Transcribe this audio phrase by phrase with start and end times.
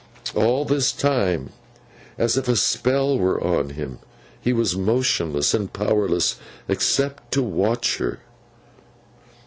[0.33, 1.51] All this time,
[2.17, 3.99] as if a spell were on him,
[4.41, 8.19] he was motionless and powerless, except to watch her.